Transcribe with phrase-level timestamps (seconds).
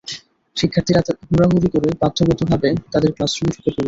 [0.57, 3.77] শিক্ষার্থিরা হুড়াহুড়ি করে বাধ্যগতভাবে তাদের ক্লাসরুমে ঢুকে পড়ল।